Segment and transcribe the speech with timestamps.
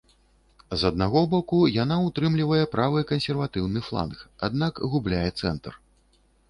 [0.83, 5.81] З аднаго боку, яна ўтрымлівае правы кансерватыўны фланг, аднак губляе цэнтр.